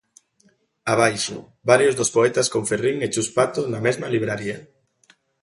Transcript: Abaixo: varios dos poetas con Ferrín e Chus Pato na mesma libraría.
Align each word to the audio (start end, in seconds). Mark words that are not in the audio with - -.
Abaixo: 0.93 1.37
varios 1.71 1.95
dos 1.99 2.13
poetas 2.15 2.47
con 2.53 2.63
Ferrín 2.69 2.97
e 3.05 3.11
Chus 3.13 3.29
Pato 3.37 3.61
na 3.71 3.79
mesma 3.85 4.11
libraría. 4.15 4.57